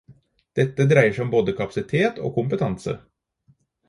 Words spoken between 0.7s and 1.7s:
dreier seg om både